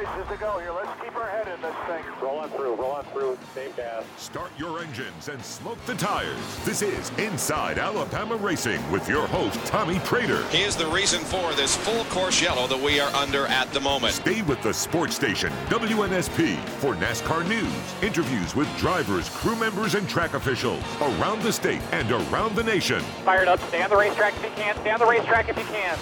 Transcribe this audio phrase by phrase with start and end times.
[0.00, 0.72] races to go here.
[0.72, 2.02] Let's keep our head in this thing.
[2.22, 4.02] Roll on through, roll on through, same gas.
[4.16, 6.38] Start your engines and smoke the tires.
[6.64, 10.48] This is Inside Alabama Racing with your host, Tommy Praytor.
[10.50, 13.80] He is the reason for this full course yellow that we are under at the
[13.80, 14.14] moment.
[14.14, 17.72] Stay with the sports station, WNSP, for NASCAR news,
[18.02, 23.00] interviews with drivers, crew members, and track officials around the state and around the nation.
[23.24, 23.60] Fired up.
[23.68, 24.74] Stay on the racetrack if you can.
[24.76, 25.98] Stay on the racetrack if you can.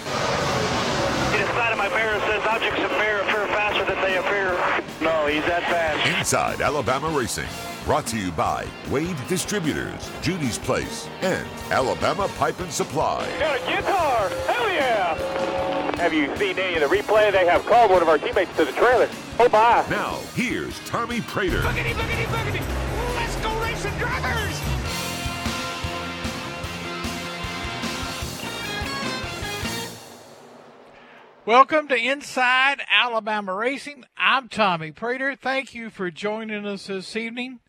[1.29, 3.45] Inside of my mirror says objects appear, appear
[3.79, 4.51] faster than they appear.
[5.01, 6.17] No, he's that fast.
[6.17, 7.47] Inside Alabama Racing.
[7.85, 13.27] Brought to you by Wade Distributors, Judy's Place, and Alabama Pipe and Supply.
[13.39, 14.29] Got a guitar!
[14.47, 15.95] Hell yeah!
[15.97, 17.31] Have you seen any of the replay?
[17.31, 19.09] They have called one of our teammates to the trailer.
[19.39, 19.85] Oh, bye.
[19.89, 21.61] Now, here's Tommy Praytor.
[21.61, 23.15] Boogity, boogity, boogity.
[23.15, 24.68] Let's go racing drivers!
[31.49, 34.05] Welcome to Inside Alabama Racing.
[34.15, 35.35] I'm Tommy Praytor.
[35.35, 37.59] Thank you for joining us this evening.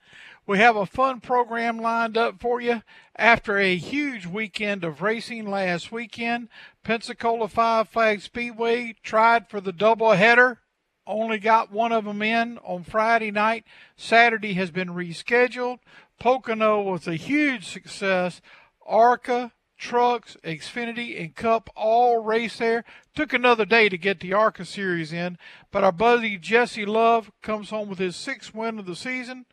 [0.47, 2.83] We have a fun program lined up for you
[3.17, 6.51] after a huge weekend of racing last weekend.
[6.85, 10.59] Pensacola Five Flag Speedway tried for the doubleheader,
[11.07, 13.65] only got one of them in on Friday night.
[13.97, 15.79] Saturday has been rescheduled.
[16.19, 18.43] Pocono was a huge success.
[18.87, 22.85] ARCA, trucks, Xfinity, and Cup all race there.
[23.15, 25.39] Took another day to get the ARCA series in,
[25.73, 29.47] but our buddy Jesse Love comes home with his sixth win of the season.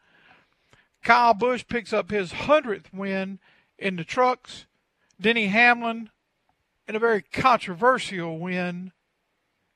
[1.03, 3.39] Kyle Busch picks up his hundredth win
[3.79, 4.65] in the trucks.
[5.19, 6.09] Denny Hamlin
[6.87, 8.91] in a very controversial win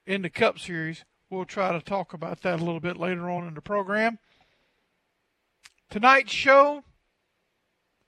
[0.05, 1.05] in the Cup Series.
[1.29, 4.19] We'll try to talk about that a little bit later on in the program.
[5.89, 6.83] Tonight's show,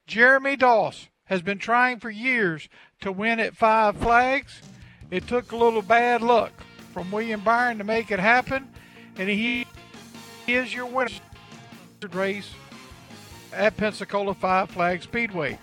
[0.05, 2.69] Jeremy Doss has been trying for years
[3.01, 4.61] to win at Five Flags.
[5.11, 6.51] It took a little bad luck
[6.93, 8.67] from William Byron to make it happen,
[9.17, 9.65] and he
[10.47, 11.09] is your winner
[12.11, 12.51] race
[13.53, 15.57] at Pensacola Five Flag Speedway.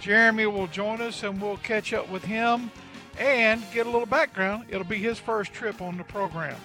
[0.00, 2.70] Jeremy will join us and we'll catch up with him
[3.18, 4.66] and get a little background.
[4.68, 6.56] It'll be his first trip on the program.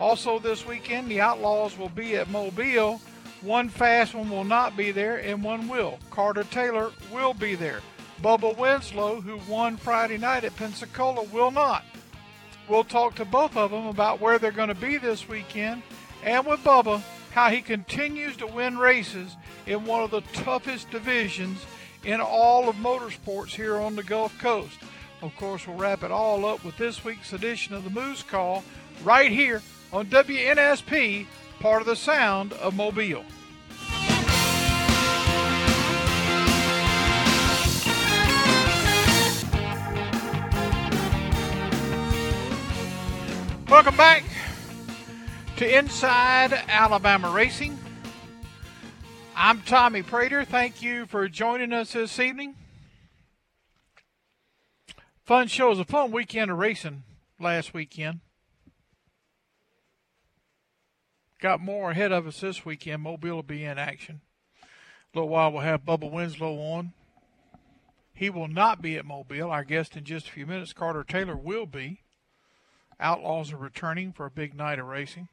[0.00, 3.00] Also, this weekend, the Outlaws will be at Mobile.
[3.42, 5.98] One fast one will not be there, and one will.
[6.10, 7.80] Carter Taylor will be there.
[8.22, 11.84] Bubba Winslow, who won Friday night at Pensacola, will not.
[12.68, 15.82] We'll talk to both of them about where they're going to be this weekend,
[16.22, 19.36] and with Bubba, how he continues to win races
[19.66, 21.58] in one of the toughest divisions
[22.04, 24.78] in all of motorsports here on the Gulf Coast.
[25.20, 28.62] Of course, we'll wrap it all up with this week's edition of the Moose Call
[29.02, 31.26] right here on WNSP,
[31.62, 33.24] part of the sound of Mobile.
[43.68, 44.24] Welcome back
[45.58, 47.78] to Inside Alabama Racing.
[49.36, 50.44] I'm Tommy Praytor.
[50.44, 52.56] Thank you for joining us this evening.
[55.24, 55.68] Fun show.
[55.68, 57.04] It was a fun weekend of racing
[57.38, 58.18] last weekend.
[61.42, 63.02] Got more ahead of us this weekend.
[63.02, 64.20] Mobile will be in action.
[64.62, 66.92] A little while we'll have Bubba Winslow on.
[68.14, 69.50] He will not be at Mobile.
[69.50, 71.98] Our guest in just a few minutes, Carter Taylor, will be.
[73.00, 75.26] Outlaws are returning for a big night of racing.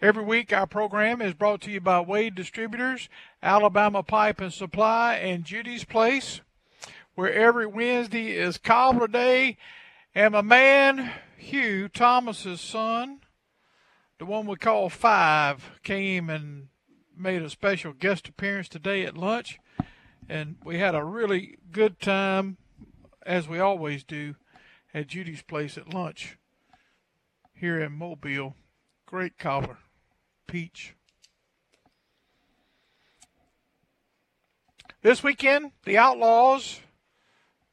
[0.00, 3.10] Every week, our program is brought to you by Wade Distributors,
[3.42, 6.40] Alabama Pipe and Supply, and Judy's Place,
[7.16, 9.58] where every Wednesday is Cobbler Day.
[10.14, 13.20] And my man, Hugh, Thomas's son,
[14.18, 16.68] the one we call Five, came and
[17.16, 19.58] made a special guest appearance today at lunch.
[20.28, 22.58] And we had a really good time,
[23.24, 24.36] as we always do,
[24.92, 26.36] at Judy's Place at lunch
[27.54, 28.54] here in Mobile.
[29.06, 29.78] Great cobbler.
[30.46, 30.94] Peach.
[35.02, 36.80] This weekend, the Outlaws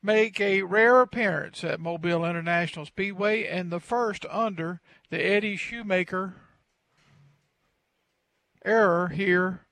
[0.07, 6.33] make a rare appearance at Mobile International Speedway and the first under the Eddie Shoemaker
[8.63, 9.65] era here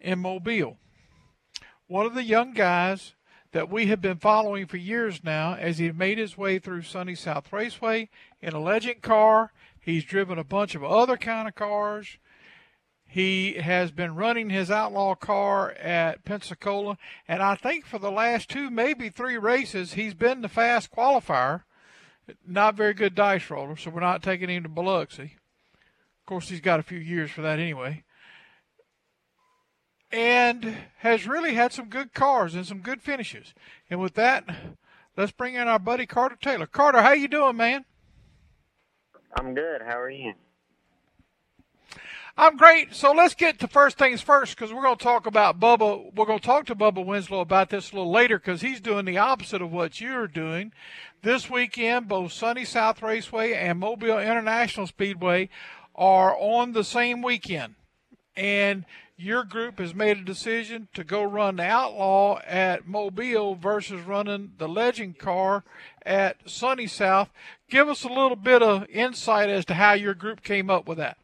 [0.00, 0.78] in Mobile.
[1.88, 3.12] One of the young guys
[3.52, 7.14] that we have been following for years now as he made his way through Sunny
[7.14, 8.08] South Raceway
[8.40, 9.52] in a legend car.
[9.78, 12.16] He's driven a bunch of other kind of cars.
[13.12, 16.96] He has been running his outlaw car at Pensacola,
[17.26, 21.62] and I think for the last two, maybe three races, he's been the fast qualifier.
[22.46, 25.34] Not very good dice roller, so we're not taking him to Biloxi.
[26.20, 28.04] Of course, he's got a few years for that anyway.
[30.12, 33.54] And has really had some good cars and some good finishes.
[33.90, 34.44] And with that,
[35.16, 36.66] let's bring in our buddy Carter Taylor.
[36.66, 37.86] Carter, how you doing, man?
[39.34, 39.82] I'm good.
[39.82, 40.34] How are you?
[42.40, 42.94] I'm great.
[42.94, 46.10] So let's get to first things first because we're going to talk about Bubba.
[46.14, 49.04] We're going to talk to Bubba Winslow about this a little later because he's doing
[49.04, 50.72] the opposite of what you're doing.
[51.20, 55.50] This weekend, both Sunny South Raceway and Mobile International Speedway
[55.94, 57.74] are on the same weekend.
[58.34, 58.86] And
[59.18, 64.52] your group has made a decision to go run the Outlaw at Mobile versus running
[64.56, 65.62] the Legend car
[66.06, 67.28] at Sunny South.
[67.68, 70.96] Give us a little bit of insight as to how your group came up with
[70.96, 71.18] that.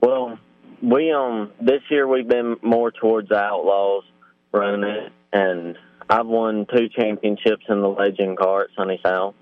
[0.00, 0.38] Well,
[0.82, 4.04] we um this year we've been more towards the Outlaws
[4.52, 5.76] running it, and
[6.08, 9.34] I've won two championships in the Legend car at Sunny South,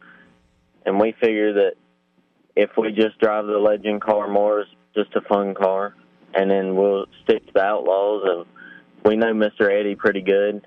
[0.87, 1.73] and we figure that
[2.57, 5.95] if we just drive the Legend car more as just a fun car,
[6.35, 8.47] and then we'll stick to the Outlaws, and
[9.05, 9.71] we know Mr.
[9.71, 10.65] Eddie pretty good,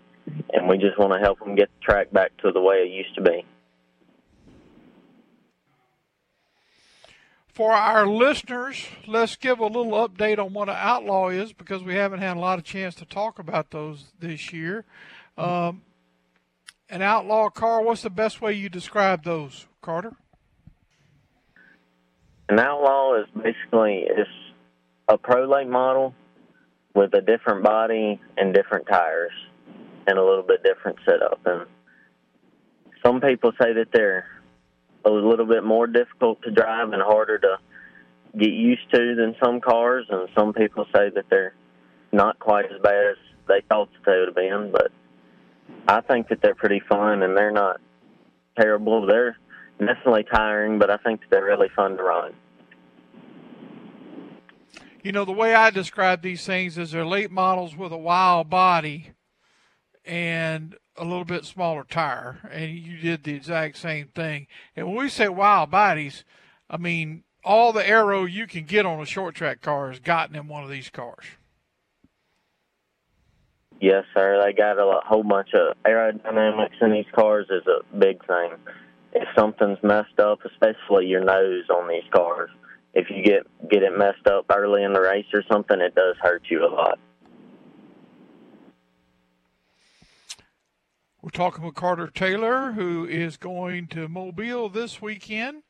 [0.54, 2.92] and we just want to help him get the track back to the way it
[2.92, 3.46] used to be.
[7.58, 11.96] For our listeners, let's give a little update on what an outlaw is because we
[11.96, 14.86] haven't had a lot of chance to talk about those this year.
[15.40, 15.82] Um,
[16.88, 20.14] an outlaw car, what's the best way you describe those, Carter?
[22.48, 24.30] An outlaw is basically it's
[25.08, 26.14] a pro late model
[26.94, 29.34] with a different body and different tires
[30.06, 31.40] and a little bit different setup.
[31.48, 31.66] And
[33.04, 34.28] some people say that they're
[35.16, 37.58] a little bit more difficult to drive and harder to
[38.38, 41.54] get used to than some cars, and some people say that they're
[42.12, 43.18] not quite as bad as
[43.48, 44.72] they thought that they would have been.
[44.72, 44.92] But
[45.88, 47.80] I think that they're pretty fun, and they're not
[48.60, 49.06] terrible.
[49.06, 49.38] They're
[49.80, 52.34] definitely tiring, but I think that they're really fun to run.
[55.04, 58.50] You know, the way I describe these things is they're late models with a wild
[58.50, 59.12] body
[60.04, 64.48] and a little bit smaller tire, and you did the exact same thing.
[64.76, 66.24] And when we say wild bodies,
[66.70, 70.36] I mean all the aero you can get on a short track car is gotten
[70.36, 71.26] in one of these cars.
[73.80, 74.42] Yes, sir.
[74.44, 78.52] They got a whole bunch of aerodynamics in these cars is a big thing.
[79.14, 82.50] If something's messed up, especially your nose on these cars,
[82.94, 86.16] if you get get it messed up early in the race or something, it does
[86.22, 87.00] hurt you a lot.
[91.28, 95.64] We're talking with Carter Taylor, who is going to Mobile this weekend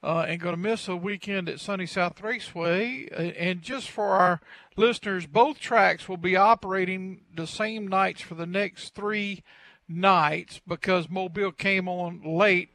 [0.00, 3.08] uh, and going to miss a weekend at Sunny South Raceway.
[3.10, 4.40] And just for our
[4.76, 9.42] listeners, both tracks will be operating the same nights for the next three
[9.88, 12.70] nights because Mobile came on late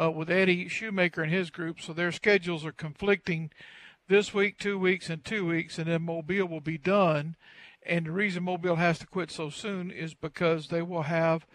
[0.00, 3.52] uh, with Eddie Shoemaker and his group, so their schedules are conflicting
[4.08, 7.36] this week, two weeks, and two weeks, and then Mobile will be done.
[7.86, 11.46] And the reason Mobile has to quit so soon is because they will have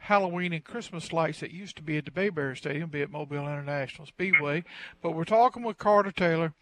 [0.00, 3.46] Halloween and Christmas lights that used to be at the Bayberry Stadium, be at Mobile
[3.46, 4.64] International Speedway.
[5.02, 6.54] But we're talking with Carter Taylor.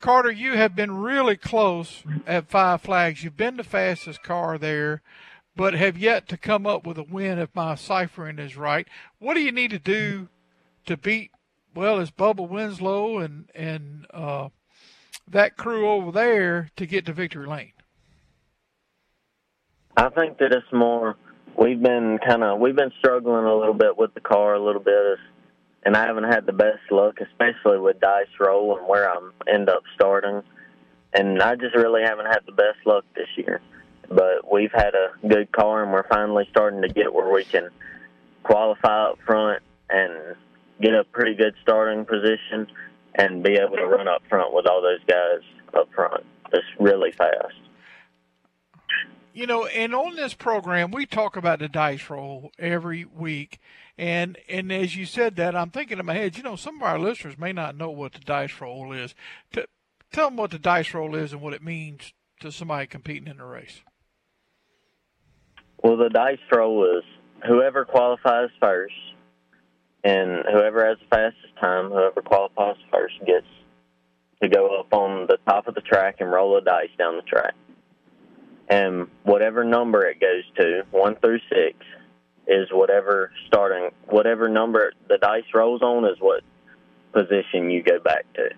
[0.00, 3.22] Carter, you have been really close at Five Flags.
[3.22, 5.02] You've been the fastest car there,
[5.54, 8.88] but have yet to come up with a win if my ciphering is right.
[9.18, 10.28] What do you need to do
[10.86, 11.30] to beat,
[11.74, 14.48] well, it's Bubba Winslow and, and uh,
[15.28, 17.72] that crew over there to get to victory lane?
[19.96, 21.16] I think that it's more.
[21.56, 24.82] We've been kind of we've been struggling a little bit with the car a little
[24.82, 25.18] bit,
[25.82, 29.68] and I haven't had the best luck, especially with dice roll and where I'm end
[29.68, 30.42] up starting.
[31.12, 33.60] And I just really haven't had the best luck this year.
[34.08, 37.68] But we've had a good car, and we're finally starting to get where we can
[38.42, 40.36] qualify up front and
[40.80, 42.68] get a pretty good starting position
[43.14, 45.42] and be able to run up front with all those guys
[45.74, 47.59] up front just really fast.
[49.40, 53.58] You know, and on this program, we talk about the dice roll every week.
[53.96, 56.82] And and as you said that, I'm thinking in my head, you know, some of
[56.82, 59.14] our listeners may not know what the dice roll is.
[59.52, 59.66] To,
[60.12, 63.40] tell them what the dice roll is and what it means to somebody competing in
[63.40, 63.80] a race.
[65.82, 67.04] Well, the dice roll is
[67.48, 68.92] whoever qualifies first,
[70.04, 73.46] and whoever has the fastest time, whoever qualifies first, gets
[74.42, 77.22] to go up on the top of the track and roll a dice down the
[77.22, 77.54] track
[78.70, 81.76] and whatever number it goes to, one through six,
[82.46, 86.42] is whatever starting, whatever number the dice rolls on is what
[87.12, 88.48] position you go back to.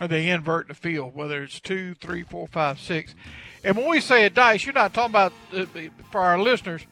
[0.00, 3.14] Or they invert the field, whether it's two, three, four, five, six.
[3.62, 5.66] And when we say a dice, you're not talking about uh,
[6.10, 6.84] for our listeners.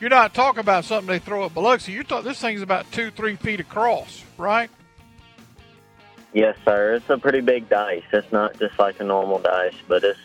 [0.00, 1.92] You're not talking about something they throw at Biloxi.
[1.92, 2.28] You're talking.
[2.28, 4.70] This thing's about two, three feet across, right?
[6.36, 6.96] Yes, sir.
[6.96, 8.02] It's a pretty big dice.
[8.12, 10.20] It's not just like a normal dice, but it's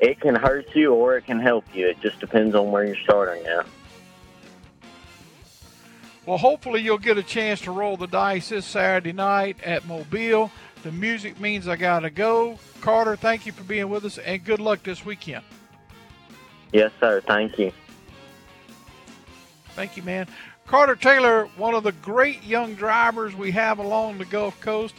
[0.00, 1.86] it can hurt you or it can help you.
[1.86, 3.64] It just depends on where you're starting at.
[6.26, 10.50] Well, hopefully you'll get a chance to roll the dice this Saturday night at Mobile.
[10.82, 12.58] The music means I gotta go.
[12.80, 15.44] Carter, thank you for being with us, and good luck this weekend.
[16.72, 17.20] Yes, sir.
[17.20, 17.70] Thank you.
[19.76, 20.26] Thank you, man.
[20.66, 24.94] Carter Taylor, one of the great young drivers we have along the Gulf Coast.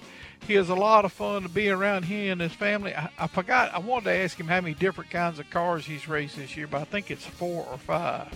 [0.47, 2.93] He is a lot of fun to be around he and his family.
[2.93, 6.07] I, I, forgot, I wanted to ask him how many different kinds of cars he's
[6.07, 8.29] raced this year, but I think it's four or five.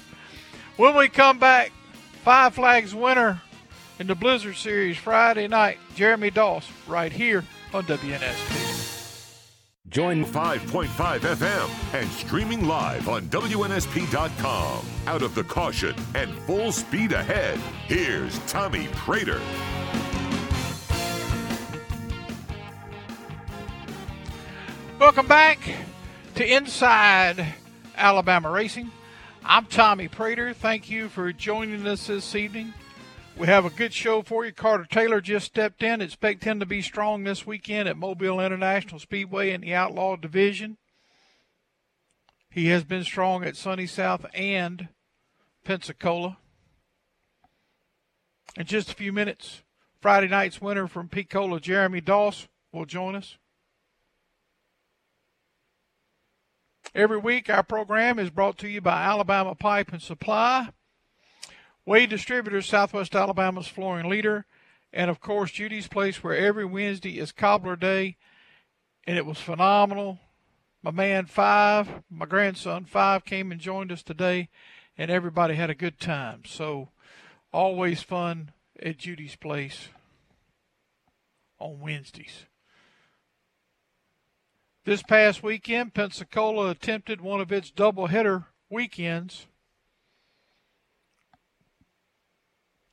[0.78, 1.72] When we come back,
[2.24, 3.42] Five Flags winner
[3.98, 8.69] in the Blizzard Series Friday night, Jeremy Doss, right here on WNSP.
[9.90, 10.88] Join 5.5
[11.20, 14.86] FM and streaming live on WNSP.com.
[15.08, 19.42] Out of the caution and full speed ahead, here's Tommy Praytor.
[25.00, 25.58] Welcome back
[26.36, 27.56] to Inside
[27.98, 28.92] Alabama Racing.
[29.44, 30.56] I'm Tommy Praytor.
[30.56, 32.76] Thank you for joining us this evening.
[33.40, 34.52] We have a good show for you.
[34.52, 36.02] Carter Taylor just stepped in.
[36.02, 40.76] Expect him to be strong this weekend at Mobile International Speedway in the Outlaw Division.
[42.50, 44.90] He has been strong at Sunny South and
[45.64, 46.38] Pensacola.
[48.58, 49.64] In just a few minutes,
[50.02, 53.38] Friday night's winner from Pensacola, Jeremy Doss, will join us.
[56.94, 60.72] Every week, our program is brought to you by Alabama Pipe and Supply,
[61.90, 64.46] Wade Distributors, Southwest Alabama's flooring leader,
[64.94, 68.16] and of course, Judy's Place, where every Wednesday is Cobbler Day,
[69.08, 70.20] and it was phenomenal.
[70.84, 74.50] My man Five, my grandson Five, came and joined us today,
[75.00, 76.44] and everybody had a good time.
[76.46, 76.90] So,
[77.52, 79.88] always fun at Judy's Place
[81.58, 82.46] on Wednesdays.
[84.86, 89.48] This past weekend, Pensacola attempted one of its doubleheader weekends.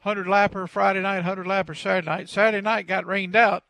[0.06, 2.28] 100 lapper Friday night, 100 lapper Saturday night.
[2.28, 3.64] Saturday night got rained out.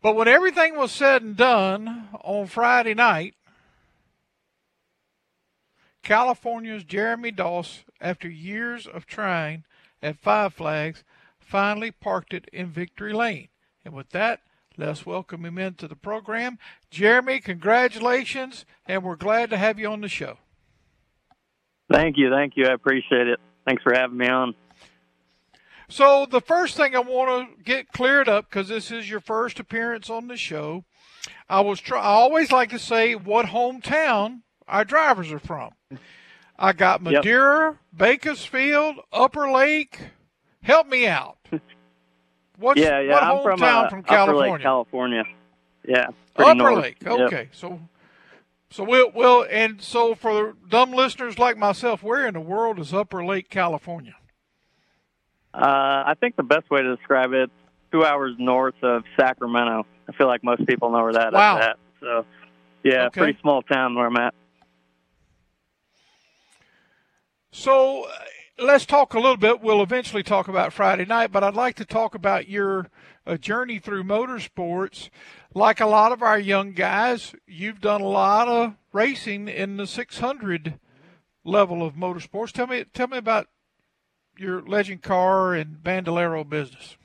[0.00, 3.34] But when everything was said and done on Friday night,
[6.04, 9.64] California's Jeremy Doss, after years of trying
[10.00, 11.02] at Five Flags,
[11.40, 13.48] finally parked it in Victory Lane.
[13.84, 14.40] And with that,
[14.78, 16.58] Let's welcome him into the program.
[16.90, 20.36] Jeremy, congratulations, and we're glad to have you on the show.
[21.90, 22.28] Thank you.
[22.28, 22.66] Thank you.
[22.66, 23.40] I appreciate it.
[23.64, 24.54] Thanks for having me on.
[25.88, 29.60] So, the first thing I want to get cleared up because this is your first
[29.60, 30.84] appearance on the show.
[31.48, 35.70] I was try- I always like to say what hometown our drivers are from.
[36.58, 37.78] I got Madera, yep.
[37.94, 40.00] Bakersfield, Upper Lake.
[40.62, 41.38] Help me out.
[42.58, 43.12] What's, yeah, yeah.
[43.12, 44.42] What I'm from, uh, from California?
[44.42, 45.24] Upper Lake, California.
[45.86, 46.06] Yeah.
[46.36, 46.82] Upper north.
[46.82, 47.06] Lake.
[47.06, 47.36] Okay.
[47.36, 47.48] Yep.
[47.52, 47.80] So
[48.70, 52.92] so we'll, we'll and so for dumb listeners like myself, where in the world is
[52.92, 54.14] Upper Lake, California?
[55.56, 57.50] Uh, I think the best way to describe it,
[57.90, 59.86] two hours north of Sacramento.
[60.06, 61.58] I feel like most people know where that wow.
[61.58, 61.78] is at.
[62.00, 62.26] So,
[62.84, 63.20] yeah, okay.
[63.20, 64.34] pretty small town where I'm at.
[67.50, 68.12] So, uh,
[68.58, 69.62] let's talk a little bit.
[69.62, 72.90] We'll eventually talk about Friday night, but I'd like to talk about your
[73.26, 75.08] uh, journey through motorsports.
[75.54, 79.86] Like a lot of our young guys, you've done a lot of racing in the
[79.86, 80.78] 600
[81.44, 82.52] level of motorsports.
[82.52, 83.48] Tell me, tell me about
[84.38, 86.96] your legend car and bandolero business.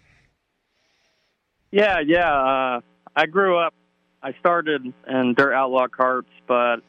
[1.71, 2.31] Yeah, yeah.
[2.31, 2.81] Uh,
[3.15, 3.73] I grew up.
[4.23, 6.81] I started in dirt outlaw karts, but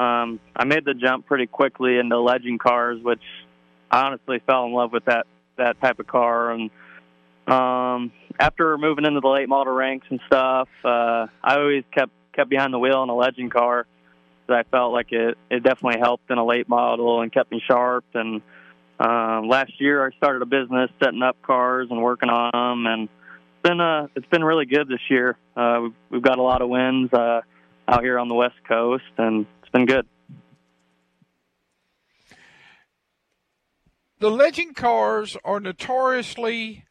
[0.00, 3.22] um, I made the jump pretty quickly into legend cars, which
[3.90, 5.26] I honestly fell in love with that
[5.58, 6.52] that type of car.
[6.52, 6.70] And
[7.46, 12.48] um, after moving into the late model ranks and stuff, uh, I always kept kept
[12.48, 13.86] behind the wheel in a legend car.
[14.46, 17.62] So I felt like it it definitely helped in a late model and kept me
[17.66, 18.04] sharp.
[18.14, 18.40] And
[19.04, 23.08] um, last year I started a business setting up cars and working on them, and
[23.08, 25.36] it's been uh it's been really good this year.
[25.56, 27.40] Uh, we've, we've got a lot of wins uh,
[27.88, 30.06] out here on the West Coast, and it's been good.
[34.22, 36.84] the legend cars are notoriously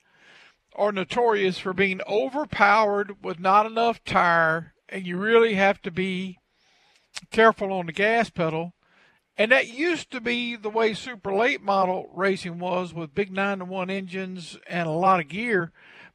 [0.75, 6.38] are notorious for being overpowered with not enough tire and you really have to be
[7.32, 8.74] careful on the gas pedal
[9.42, 13.60] and that used to be the way super late model racing was with big 9
[13.60, 15.72] to 1 engines and a lot of gear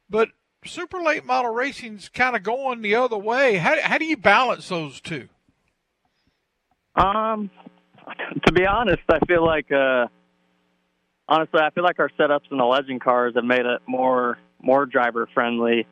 [0.09, 0.29] but
[0.65, 4.69] super late model racing's kind of going the other way how, how do you balance
[4.69, 5.27] those two
[6.95, 7.49] um
[8.45, 10.07] to be honest i feel like uh
[11.27, 14.85] honestly, I feel like our setups in the legend cars have made it more more
[14.85, 15.85] driver friendly.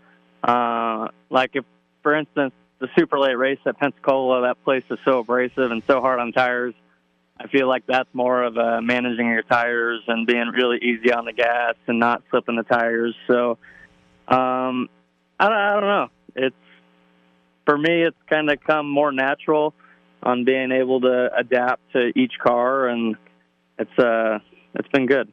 [0.44, 1.66] Uh, like if,
[2.02, 6.02] for instance, the super late race at Pensacola, that place is so abrasive and so
[6.02, 6.74] hard on tires.
[7.38, 11.26] I feel like that's more of uh, managing your tires and being really easy on
[11.26, 13.14] the gas and not slipping the tires.
[13.28, 13.58] So,
[14.28, 14.90] um,
[15.40, 16.08] I, I don't know.
[16.36, 16.56] It's
[17.66, 19.74] for me, it's kind of come more natural
[20.24, 23.16] on being able to adapt to each car, and
[23.78, 24.40] it's uh,
[24.76, 25.32] it's been good.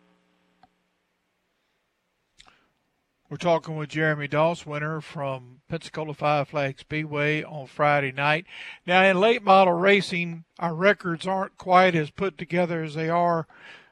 [3.33, 8.45] We're talking with Jeremy Doss, winner from Pensacola Five Flag Speedway on Friday night.
[8.87, 13.47] Now, in late model racing, our records aren't quite as put together as they are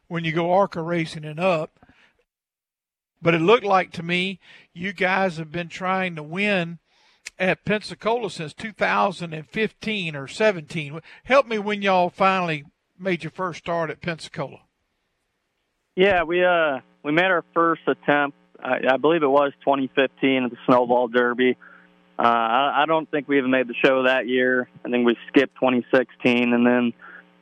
[0.08, 1.70] when you go ARCA racing and up.
[3.22, 4.40] But it looked like to me
[4.74, 6.78] you guys have been trying to win
[7.38, 11.00] at Pensacola since 2015 or 17.
[11.24, 12.66] Help me when y'all finally
[12.98, 14.64] made your first start at Pensacola.
[15.96, 20.50] Yeah, we uh we made our first attempt I, I believe it was 2015 at
[20.50, 21.56] the Snowball Derby.
[22.18, 24.68] Uh, I, I don't think we even made the show that year.
[24.84, 26.92] I think we skipped 2016, and then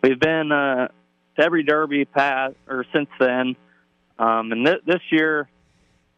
[0.03, 0.89] we've been uh,
[1.37, 3.57] to every Derby past or since then.
[4.19, 5.49] Um, and th- this year,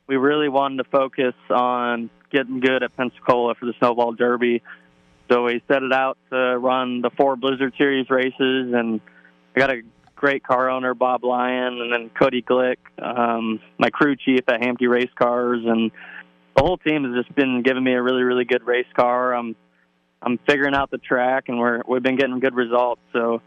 [0.07, 4.63] we really wanted to focus on getting good at Pensacola for the Snowball Derby.
[5.31, 9.01] So we set it out to run the four Blizzard Series races, and
[9.55, 9.83] I got a
[10.21, 14.87] great car owner Bob Lyon, and then Cody Glick, um, my crew chief at Hamke
[14.87, 15.91] Race Cars, and
[16.55, 19.35] the whole team has just been giving me a really, really good race car.
[19.35, 19.57] I'm
[20.23, 23.01] I'm figuring out the track, and we're we've been getting good results.
[23.15, 23.41] So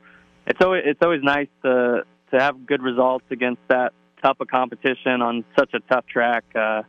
[0.47, 5.21] it's always it's always nice to to have good results against that tough a competition
[5.21, 6.43] on such a tough track.
[6.55, 6.81] Uh,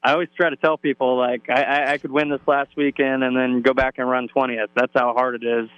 [0.00, 3.36] I always try to tell people like I, I could win this last weekend and
[3.36, 4.68] then go back and run 20th.
[4.76, 5.68] That's how hard it is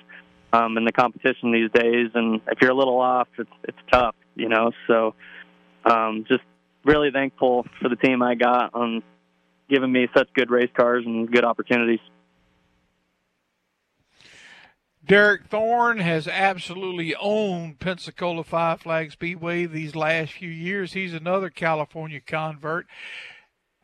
[0.53, 2.11] um, in the competition these days.
[2.15, 4.73] And if you're a little off, it's it's tough, you know.
[4.87, 5.15] So
[5.85, 6.45] um, just
[6.85, 9.03] really thankful for the team I got on
[9.69, 12.01] giving me such good race cars and good opportunities.
[15.05, 20.93] Derek Thorn has absolutely owned Pensacola Five Flag Speedway these last few years.
[20.93, 22.87] He's another California convert.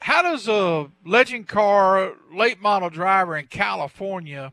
[0.01, 4.53] How does a legend car late model driver in California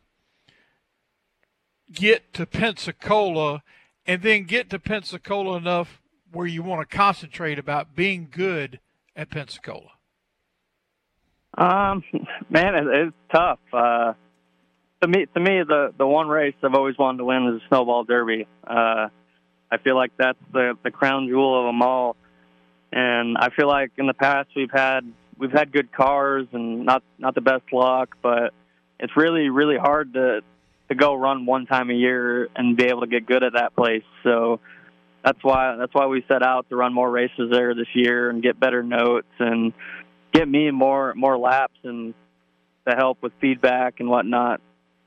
[1.93, 3.63] get to Pensacola
[4.05, 6.01] and then get to Pensacola enough
[6.31, 8.79] where you want to concentrate about being good
[9.15, 9.91] at Pensacola?
[11.57, 12.03] Um,
[12.49, 13.59] man, it, it's tough.
[13.73, 14.13] Uh,
[15.01, 17.67] to me, to me, the the one race I've always wanted to win is the
[17.67, 18.47] Snowball Derby.
[18.65, 19.09] Uh,
[19.69, 22.15] I feel like that's the the crown jewel of them all,
[22.91, 25.01] and I feel like in the past we've had
[25.37, 28.53] we've had good cars and not not the best luck, but
[28.99, 30.41] it's really really hard to
[30.91, 33.73] to go run one time a year and be able to get good at that
[33.77, 34.03] place.
[34.23, 34.59] So
[35.23, 38.43] that's why that's why we set out to run more races there this year and
[38.43, 39.71] get better notes and
[40.33, 42.13] get me more more laps and
[42.85, 44.59] to help with feedback and whatnot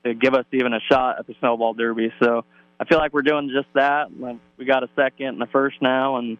[0.03, 2.11] to give us even a shot at the snowball derby.
[2.19, 2.45] So
[2.79, 4.07] I feel like we're doing just that.
[4.57, 6.39] We got a second and a first now, and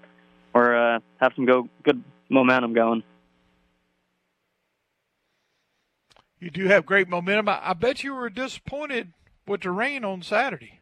[0.56, 3.04] we're uh, have some go good momentum going.
[6.40, 7.48] You do have great momentum.
[7.48, 9.12] I, I bet you were disappointed
[9.48, 10.80] with the rain on Saturday.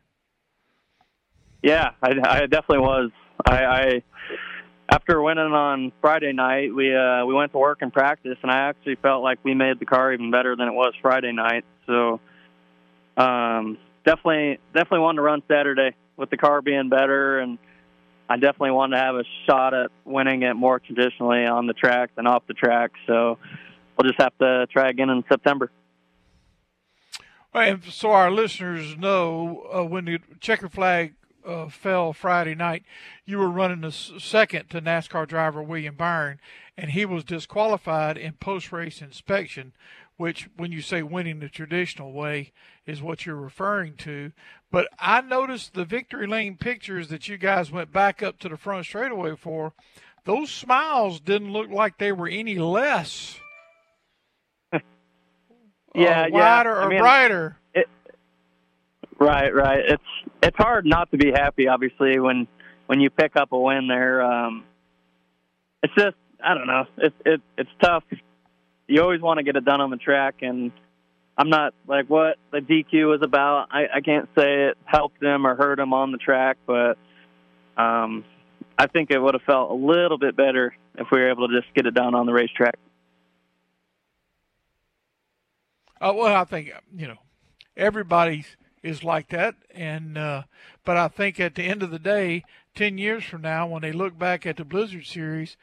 [1.61, 3.11] Yeah, I, I definitely was.
[3.45, 4.03] I, I
[4.89, 8.69] after winning on Friday night, we uh, we went to work and practice, and I
[8.69, 11.63] actually felt like we made the car even better than it was Friday night.
[11.87, 12.19] So
[13.17, 17.57] um, definitely definitely wanted to run Saturday with the car being better, and
[18.29, 22.11] I definitely wanted to have a shot at winning it more traditionally on the track
[22.15, 22.91] than off the track.
[23.07, 23.37] So
[23.97, 25.71] we'll just have to try again in September.
[27.53, 31.13] And so our listeners know, uh, when the checker flag
[31.45, 32.83] uh, fell Friday night,
[33.25, 36.39] you were running second to NASCAR driver William Byron,
[36.77, 39.73] and he was disqualified in post-race inspection,
[40.17, 42.51] which, when you say winning the traditional way,
[42.85, 44.31] is what you're referring to.
[44.71, 48.57] But I noticed the victory lane pictures that you guys went back up to the
[48.57, 49.73] front straightaway for.
[50.25, 53.39] Those smiles didn't look like they were any less
[55.93, 56.75] yeah, wider yeah.
[56.75, 57.57] or I mean, brighter.
[57.73, 57.87] It,
[59.19, 59.83] right, right.
[59.85, 60.03] It's
[60.41, 62.47] it's hard not to be happy, obviously, when
[62.87, 64.21] when you pick up a win there.
[64.21, 64.63] Um,
[65.81, 66.85] it's just I don't know.
[66.97, 68.03] It's it, it's tough.
[68.87, 70.71] You always want to get it done on the track, and
[71.37, 73.67] I'm not like what the DQ was about.
[73.71, 76.97] I, I can't say it helped them or hurt them on the track, but
[77.77, 78.23] um,
[78.77, 81.61] I think it would have felt a little bit better if we were able to
[81.61, 82.77] just get it done on the racetrack.
[86.03, 87.19] Uh, well, I think you know
[87.77, 88.45] everybody
[88.83, 90.43] is like that, and uh,
[90.83, 92.43] but I think at the end of the day,
[92.75, 95.55] ten years from now, when they look back at the Blizzard Series,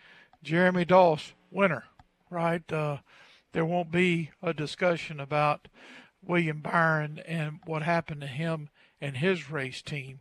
[0.42, 1.84] Jeremy Doss winner,
[2.30, 2.72] right?
[2.72, 2.98] Uh,
[3.52, 5.68] there won't be a discussion about
[6.22, 10.20] William Byron and what happened to him and his race team.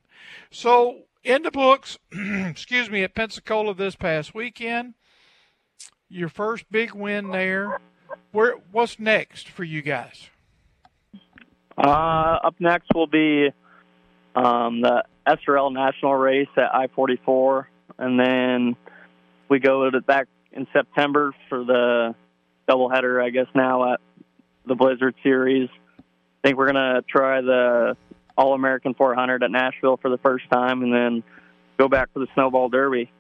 [0.52, 4.96] So in the books, excuse me, at Pensacola this past weekend,
[6.10, 7.80] your first big win there.
[8.32, 10.30] Where what's next for you guys?
[11.78, 13.50] Uh, up next will be
[14.36, 17.66] um, the SRL National Race at I-44,
[17.98, 18.76] and then
[19.48, 22.16] we go back in September for the
[22.70, 24.02] doubleheader, I guess now at
[24.66, 25.70] the Blizzard Series.
[26.00, 27.98] I think we're gonna try the
[28.38, 31.24] All American 400 at Nashville for the first time, and then
[31.78, 33.12] go back for the Snowball Derby.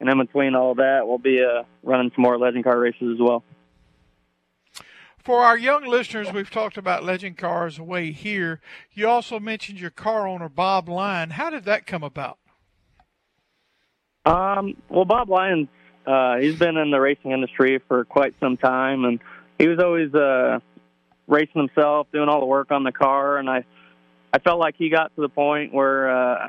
[0.00, 3.18] And in between all that, we'll be uh, running some more legend car races as
[3.20, 3.42] well.
[5.22, 8.60] For our young listeners, we've talked about legend cars away here.
[8.92, 11.30] You also mentioned your car owner, Bob Lyon.
[11.30, 12.38] How did that come about?
[14.24, 15.68] Um, well, Bob Lyons,
[16.06, 19.20] uh, he's been in the racing industry for quite some time, and
[19.58, 20.60] he was always uh,
[21.26, 23.36] racing himself, doing all the work on the car.
[23.36, 23.64] And I,
[24.32, 26.48] I felt like he got to the point where uh,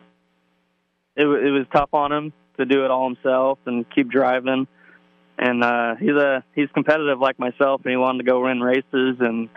[1.18, 4.68] it, it was tough on him to do it all himself and keep driving
[5.42, 9.18] and uh, he's a he's competitive like myself, and he wanted to go win races,
[9.20, 9.50] and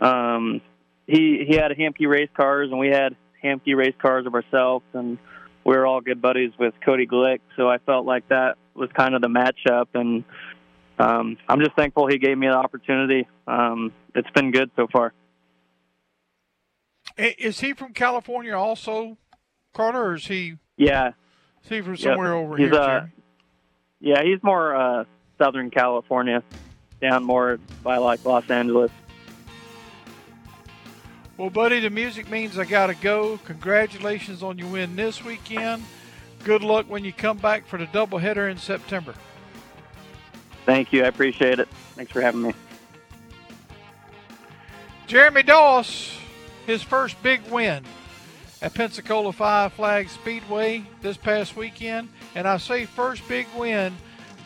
[0.00, 0.60] um,
[1.06, 4.84] he he had a Hamke race cars, and we had Hamke race cars of ourselves,
[4.92, 5.16] and
[5.64, 9.14] we were all good buddies with Cody Glick, so I felt like that was kind
[9.14, 10.24] of the matchup, and
[10.98, 13.28] um, I'm just thankful he gave me the opportunity.
[13.46, 15.12] Um, it's been good so far.
[17.16, 19.16] Is he from California also,
[19.72, 20.56] Carter, or is he?
[20.76, 21.12] Yeah.
[21.62, 22.44] Is he from somewhere yep.
[22.44, 22.80] over he's, here?
[22.80, 23.06] Uh,
[24.00, 25.04] yeah, he's more uh,
[25.38, 26.42] Southern California,
[27.00, 28.90] down more by like Los Angeles.
[31.36, 33.38] Well, buddy, the music means I got to go.
[33.44, 35.84] Congratulations on your win this weekend.
[36.44, 39.14] Good luck when you come back for the doubleheader in September.
[40.64, 41.04] Thank you.
[41.04, 41.68] I appreciate it.
[41.94, 42.54] Thanks for having me.
[45.06, 46.16] Jeremy Doss,
[46.66, 47.84] his first big win
[48.62, 52.08] at Pensacola Five Flag Speedway this past weekend.
[52.36, 53.96] And I say first big win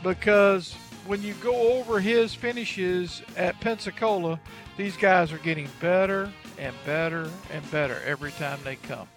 [0.05, 0.75] because
[1.09, 4.39] when you go over his finishes at Pensacola,
[4.77, 9.09] these guys are getting better and better and better every time they come.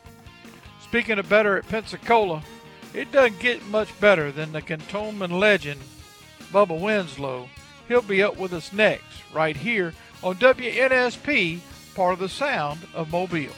[0.81, 2.41] Speaking of better at Pensacola,
[2.95, 5.79] it doesn't get much better than the Cantonment legend,
[6.51, 7.49] Bubba Winslow.
[7.87, 11.59] He'll be up with us next, right here on WNSP,
[11.93, 13.53] part of the sound of Mobile.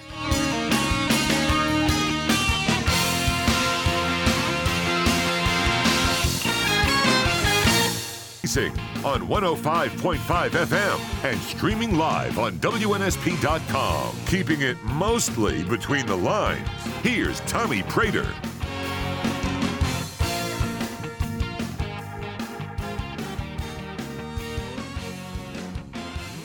[8.45, 14.15] On 105.5 FM and streaming live on WNSP.com.
[14.27, 16.67] Keeping it mostly between the lines.
[17.01, 18.31] Here's Tommy Praytor.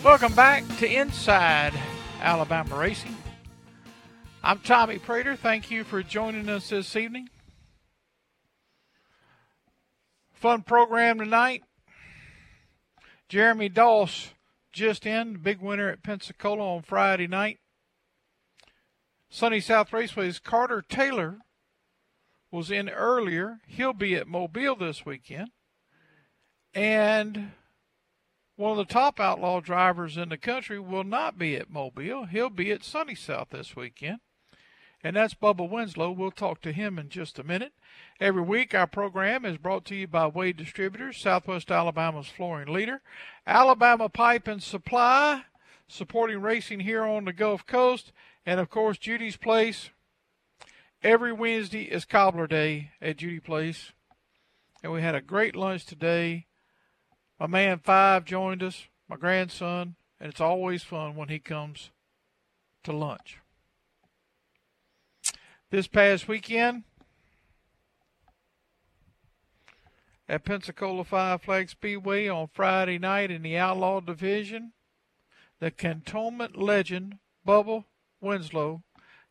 [0.03, 1.75] Welcome back to Inside
[2.23, 3.15] Alabama Racing.
[4.43, 5.37] I'm Tommy Praytor.
[5.37, 7.29] Thank you for joining us this evening.
[10.33, 11.63] Fun program tonight.
[13.31, 14.31] Jeremy Doss
[14.73, 17.61] just in, big winner at Pensacola on Friday night.
[19.29, 21.39] Sunny South Raceway's Carter Taylor
[22.51, 23.61] was in earlier.
[23.69, 25.51] He'll be at Mobile this weekend.
[26.75, 27.53] And
[28.57, 32.25] one of the top outlaw drivers in the country will not be at Mobile.
[32.25, 34.19] He'll be at Sunny South this weekend.
[35.03, 36.11] And that's Bubba Winslow.
[36.11, 37.73] We'll talk to him in just a minute.
[38.21, 43.01] Every week, our program is brought to you by Wade Distributors, Southwest Alabama's flooring leader,
[43.47, 45.45] Alabama Pipe and Supply,
[45.89, 48.13] supporting racing here on the Gulf Coast,
[48.45, 49.89] and of course, Judy's Place.
[51.03, 53.93] Every Wednesday is Cobbler Day at Judy Place,
[54.83, 56.47] and we had a great lunch today.
[57.39, 61.91] My man Five joined us, my grandson, and it's always fun when he comes
[62.85, 63.39] to lunch.
[65.71, 66.83] This past weekend,
[70.29, 74.73] at Pensacola Five Flag Speedway on Friday night in the Outlaw Division.
[75.61, 77.85] The cantonment legend, Bubba
[78.21, 78.83] Winslow,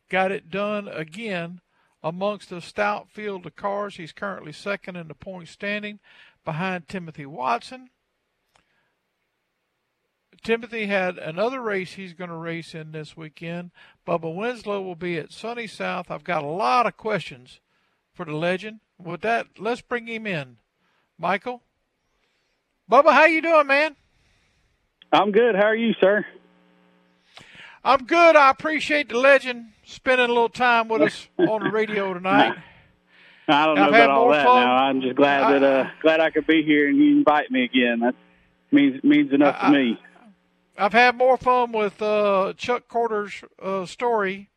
[0.08, 1.60] got it done again
[2.02, 3.96] amongst a stout field of cars.
[3.96, 6.00] He's currently second in the point standing
[6.42, 7.90] behind Timothy Watson.
[10.42, 13.70] Timothy had another race he's going to race in this weekend.
[14.06, 16.10] Bubba Winslow will be at Sunny South.
[16.10, 17.60] I've got a lot of questions
[18.14, 18.80] for the legend.
[18.98, 20.56] With that, let's bring him in.
[21.18, 21.62] Michael.
[22.90, 23.96] Bubba, how you doing, man?
[25.12, 25.54] I'm good.
[25.54, 26.24] How are you, sir?
[27.84, 28.36] I'm good.
[28.36, 32.56] I appreciate the legend spending a little time with us on the radio tonight.
[33.48, 34.62] I don't know I've about all that fun.
[34.62, 34.76] now.
[34.76, 37.64] I'm just glad I, that uh glad I could be here and you invite me
[37.64, 38.00] again.
[38.00, 38.14] That
[38.70, 39.98] means means enough I, to me.
[40.80, 44.50] I've had more fun with uh, Chuck Corder's uh, story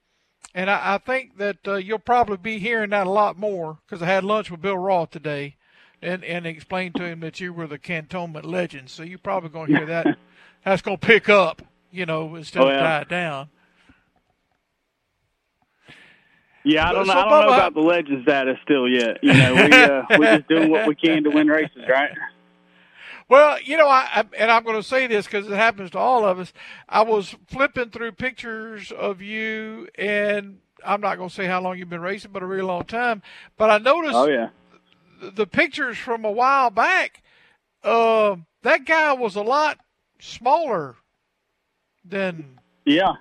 [0.54, 4.02] and I, I think that uh, you'll probably be hearing that a lot more because
[4.02, 5.56] I had lunch with Bill Roth today,
[6.02, 8.90] and and explained to him that you were the cantonment legend.
[8.90, 10.18] So you're probably going to hear that.
[10.66, 13.50] That's going to pick up, you know, instead Oh, of die down.
[16.64, 17.14] Yeah, I don't know.
[17.14, 19.18] I don't know about the legend status still yet.
[19.22, 22.12] You know, we uh, we're just doing what we can to win races, right?
[23.30, 26.00] Well, you know, I, I and I'm going to say this because it happens to
[26.00, 26.54] all of us.
[26.90, 31.78] I was flipping through pictures of you, and I'm not going to say how long
[31.78, 33.22] you've been racing, but a really long time.
[33.58, 34.50] But I noticed Oh yeah.
[35.22, 37.24] the, the pictures from a while back.
[37.84, 39.80] Uh, that guy was a lot
[40.20, 40.96] smaller
[42.06, 42.60] than.
[42.86, 43.14] Yeah.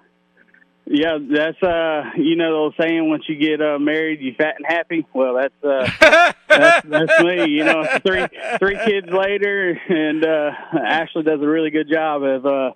[0.84, 4.56] Yeah, that's uh you know the old saying once you get uh married you fat
[4.56, 5.06] and happy.
[5.12, 8.26] Well that's uh that's that's me, you know, three
[8.58, 10.50] three kids later and uh
[10.84, 12.72] Ashley does a really good job of uh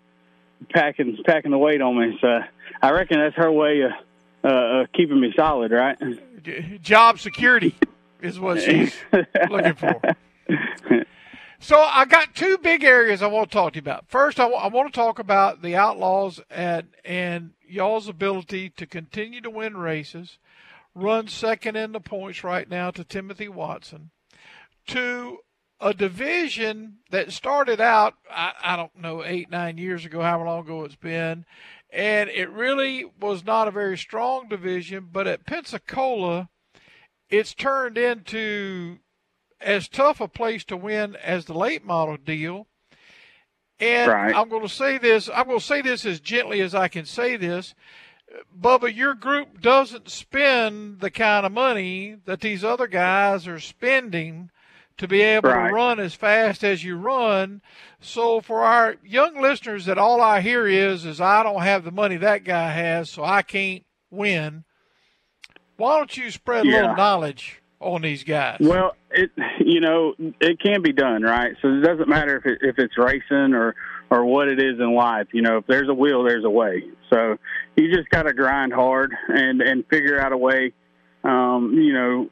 [0.73, 2.17] packing packing the weight on me.
[2.21, 2.41] So
[2.81, 3.93] I reckon that's her way of
[4.45, 5.99] uh, uh keeping me solid, right?
[6.81, 7.75] job security
[8.23, 8.95] is what she's
[9.51, 10.01] looking for.
[11.59, 14.09] So I got two big areas I want to talk to you about.
[14.09, 19.51] First, I want to talk about the Outlaws and and y'all's ability to continue to
[19.51, 20.39] win races,
[20.95, 24.11] run second in the points right now to Timothy Watson,
[24.89, 25.39] to
[25.81, 30.65] a division that started out I, I don't know eight nine years ago, how long
[30.65, 31.47] ago it's been,
[31.91, 35.09] and it really was not a very strong division.
[35.11, 36.51] But at Pensacola,
[37.31, 38.99] it's turned into
[39.61, 42.67] as tough a place to win as the late model deal.
[43.79, 44.35] And Right.
[44.35, 45.29] I'm going to say this.
[45.33, 47.75] I'm going to say this as gently as I can say this.
[48.59, 54.51] Bubba, your group doesn't spend the kind of money that these other guys are spending
[54.99, 55.69] to be able Right.
[55.69, 57.61] to run as fast as you run.
[58.01, 61.91] So for our young listeners that all I hear is is I don't have the
[61.91, 64.65] money that guy has, so I can't win.
[65.77, 68.59] Why don't you spread a little knowledge on these guys?
[68.61, 71.55] Well, it you know it can be done, right?
[71.63, 73.75] So it doesn't matter if it, if it's racing or
[74.11, 75.29] or what it is in life.
[75.33, 76.85] You know, if there's a will, there's a way.
[77.11, 77.37] So
[77.77, 80.73] you just got to grind hard and and figure out a way.
[81.25, 82.31] Um, you know,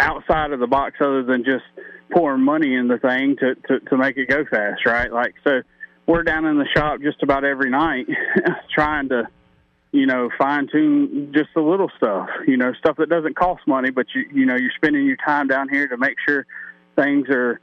[0.00, 1.64] outside of the box, other than just
[2.12, 5.12] pouring money in the thing to to, to make it go fast, right?
[5.12, 5.62] Like so.
[6.06, 8.06] We're down in the shop just about every night
[8.74, 9.28] trying to
[9.92, 13.90] you know, fine tune just the little stuff, you know, stuff that doesn't cost money,
[13.90, 16.46] but you, you know, you're spending your time down here to make sure
[16.96, 17.60] things are,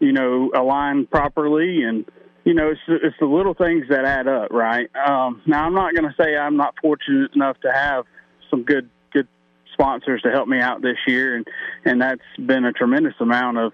[0.00, 1.84] you know, aligned properly.
[1.84, 2.04] And,
[2.44, 4.90] you know, it's, it's the little things that add up, right?
[4.96, 8.04] Um, now I'm not going to say I'm not fortunate enough to have
[8.50, 9.28] some good, good
[9.72, 11.36] sponsors to help me out this year.
[11.36, 11.46] And,
[11.84, 13.72] and that's been a tremendous amount of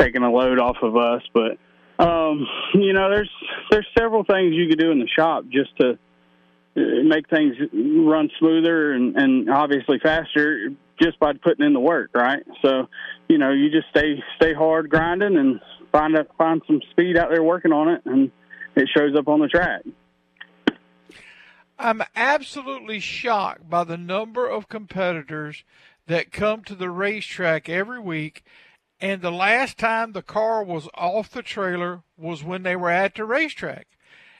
[0.00, 1.22] taking a load off of us.
[1.32, 1.58] But,
[2.04, 3.30] um, you know, there's,
[3.70, 5.98] there's several things you could do in the shop just to,
[6.74, 12.10] Uh, make things run smoother and, and obviously faster just by putting in the work,
[12.14, 12.42] right?
[12.62, 12.88] So,
[13.28, 17.28] you know, you just stay stay hard grinding and find a, find some speed out
[17.30, 18.30] there working on it, and
[18.74, 19.82] it shows up on the track.
[21.78, 25.64] I'm absolutely shocked by the number of competitors
[26.06, 28.44] that come to the racetrack every week.
[29.00, 33.16] And the last time the car was off the trailer was when they were at
[33.16, 33.88] the racetrack.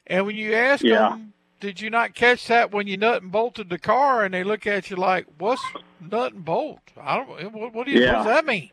[0.07, 1.11] And when you ask Yeah.
[1.11, 4.25] them, did you not catch that when you nut and bolted the car?
[4.25, 5.63] And they look at you like, what's
[6.01, 6.81] nut and bolt?
[7.01, 8.19] I don't, what, what, do you, Yeah.
[8.19, 8.71] what does that mean?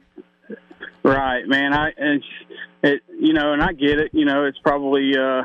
[1.03, 1.71] Right, man.
[1.73, 2.25] I it's
[2.83, 4.09] it you know, and I get it.
[4.13, 5.43] You know, it's probably uh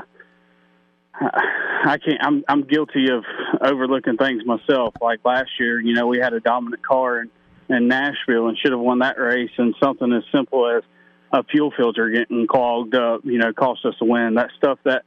[1.20, 2.18] I can't.
[2.20, 3.24] I'm I'm guilty of
[3.60, 4.94] overlooking things myself.
[5.00, 7.30] Like last year, you know, we had a dominant car in,
[7.68, 9.50] in Nashville and should have won that race.
[9.58, 10.82] And something as simple as
[11.32, 14.34] a fuel filter getting clogged up, you know, cost us a win.
[14.34, 15.04] That stuff that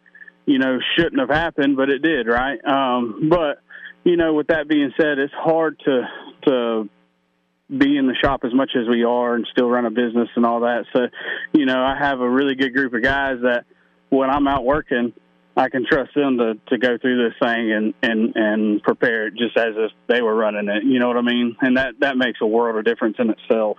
[0.48, 2.60] you know shouldn't have happened, but it did, right?
[2.66, 3.62] Um, but
[4.04, 6.02] you know, with that being said, it's hard to
[6.48, 6.90] to
[7.70, 10.46] be in the shop as much as we are and still run a business and
[10.46, 10.86] all that.
[10.94, 11.08] So,
[11.54, 13.66] you know, I have a really good group of guys that
[14.10, 15.12] when I'm out working,
[15.58, 19.34] I can trust them to, to go through this thing and, and, and prepare it
[19.36, 20.86] just as if they were running it.
[20.86, 21.58] You know what I mean?
[21.60, 23.78] And that, that makes a world of difference in itself.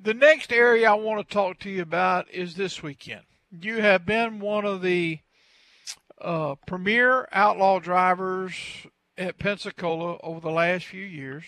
[0.00, 3.22] The next area I want to talk to you about is this weekend.
[3.50, 5.20] You have been one of the
[6.20, 8.54] uh, premier outlaw drivers
[9.16, 11.44] at Pensacola over the last few years.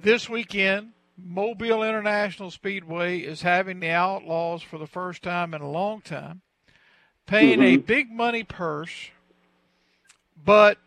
[0.00, 5.70] This weekend, Mobile International Speedway is having the Outlaws for the first time in a
[5.70, 6.42] long time,
[7.26, 7.86] paying a Mhm.
[7.86, 9.10] big money purse.
[10.36, 10.78] But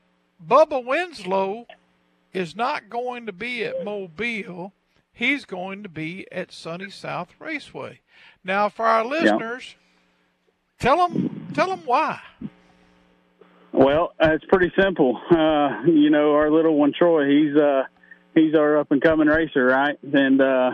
[0.44, 1.68] Bubba Winslow
[2.34, 4.74] is not going to be at Mobile.
[5.14, 8.01] He's going to be at Sunny South Raceway.
[8.44, 9.76] Now, for our listeners,
[10.80, 12.20] tell them tell them why.
[13.72, 15.20] Well, uh, it's pretty simple.
[15.30, 17.84] Uh, you know, our little one Troy, he's uh,
[18.36, 19.98] he's our up and coming racer, right?
[20.04, 20.72] And uh,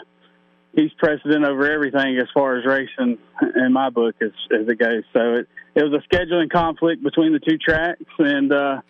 [0.73, 3.19] he's precedent over everything as far as racing
[3.55, 5.03] in my book as, as it goes.
[5.13, 8.81] So it, it was a scheduling conflict between the two tracks, and uh,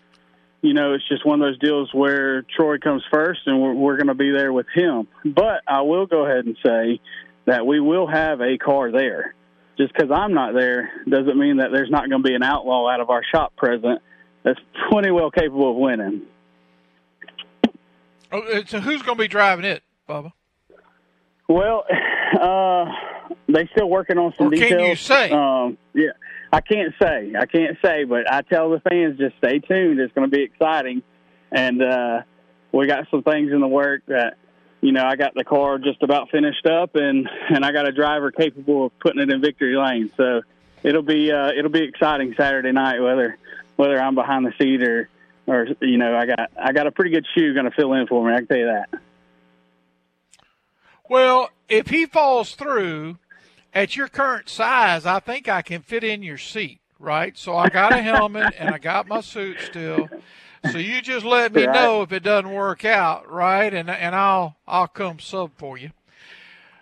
[0.62, 3.98] you know, it's just one of those deals where Troy comes first, and we're, we're
[3.98, 5.08] going to be there with him.
[5.24, 7.00] But I will go ahead and say
[7.48, 9.34] that we will have a car there.
[9.78, 12.90] Just because I'm not there doesn't mean that there's not going to be an outlaw
[12.90, 14.02] out of our shop present
[14.44, 16.24] that's plenty well capable of winning.
[18.32, 20.34] Oh, so who's going to be driving it, Bubba?
[21.48, 21.86] Well,
[22.42, 22.86] uh,
[23.48, 24.72] they still working on some or details.
[24.72, 25.32] Can you say?
[25.32, 26.12] Um, yeah,
[26.52, 27.34] I can't say.
[27.40, 30.00] I can't say, but I tell the fans just stay tuned.
[30.00, 31.02] It's going to be exciting,
[31.52, 32.22] and uh,
[32.74, 34.38] we got some things in the work that
[34.82, 37.92] you know I got the car just about finished up, and and I got a
[37.92, 40.12] driver capable of putting it in victory lane.
[40.18, 40.42] So
[40.84, 43.38] it'll be uh, it'll be exciting Saturday night, whether
[43.76, 45.10] whether I'm behind the seat or
[45.46, 48.08] or you know I got I got a pretty good shoe going to fill in
[48.08, 48.34] for me.
[48.34, 48.90] I can tell you that.
[51.10, 53.18] Well, if he falls through
[53.74, 57.38] at your current size, I think I can fit in your seat, right?
[57.38, 60.12] So I got a helmet and I got my suit still.
[60.62, 61.74] So you just let me Right.
[61.74, 63.74] know if it doesn't work out, right?
[63.74, 65.92] And and I'll I'll come sub for you.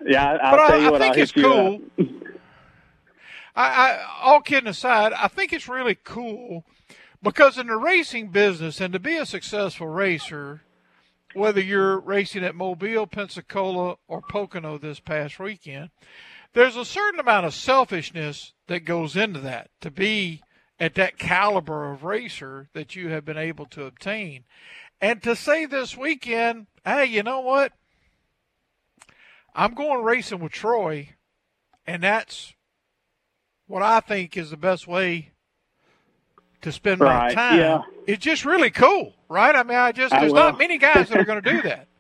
[0.06, 1.02] Yeah, I- I'll but tell I, you I what.
[1.02, 1.76] think I'll it's hit you up.
[1.76, 1.82] cool.
[3.56, 6.66] I, I all kidding aside, I think it's really cool
[7.24, 10.62] because in the racing business and to be a successful racer,
[11.34, 15.90] whether you're racing at Mobile, Pensacola, or Pocono this past weekend,
[16.56, 20.42] there's a certain amount of selfishness that goes into that to be
[20.80, 24.46] at that caliber of racer that you have been able to obtain.
[25.00, 27.74] And to say this weekend, hey, you know what?
[29.54, 31.10] I'm going racing with Troy,
[31.86, 32.54] and that's
[33.68, 35.32] what I think is the best way
[36.62, 37.60] to spend my time.
[37.60, 37.82] yeah.
[38.08, 39.56] It's just really cool, right?
[39.56, 40.40] I mean, I just I there's will.
[40.40, 41.88] not many guys that are going to do that.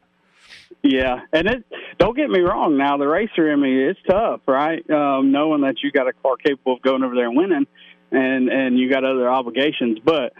[0.87, 1.65] Yeah, and it
[1.97, 2.77] don't get me wrong.
[2.77, 4.87] Now the racer in me, it's tough, right?
[4.87, 7.65] Um, knowing that you got a car capable of going over there and winning,
[8.11, 9.97] and and you got other obligations.
[10.05, 10.33] But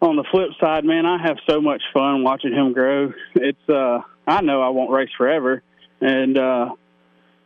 [0.00, 3.12] on the flip side, man, I have so much fun watching him grow.
[3.36, 5.62] It's uh, I know I won't race forever,
[6.00, 6.74] and uh,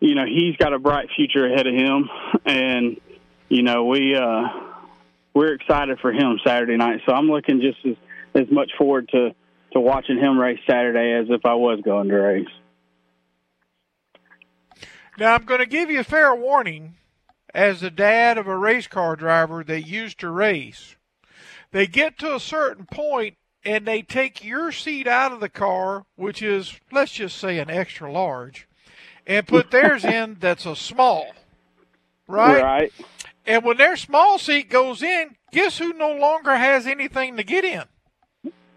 [0.00, 2.08] you know he's got a bright future ahead of him,
[2.46, 2.98] and
[3.50, 4.44] you know we uh,
[5.34, 7.02] we're excited for him Saturday night.
[7.04, 7.96] So I'm looking just as
[8.44, 9.34] as much forward to
[9.76, 12.48] to watching him race Saturday as if I was going to race.
[15.18, 16.94] Now, I'm going to give you a fair warning
[17.54, 20.96] as the dad of a race car driver that used to race.
[21.72, 26.06] They get to a certain point and they take your seat out of the car,
[26.16, 28.66] which is, let's just say, an extra large,
[29.26, 31.32] and put theirs in that's a small.
[32.26, 32.62] Right?
[32.62, 32.92] Right.
[33.44, 37.64] And when their small seat goes in, guess who no longer has anything to get
[37.64, 37.84] in?